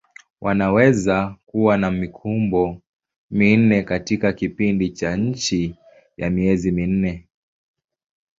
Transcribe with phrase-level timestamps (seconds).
[0.41, 2.81] Wanaweza kuwa na mikumbo
[3.31, 5.75] minne katika kipindi cha chini
[6.17, 7.27] ya miezi minne.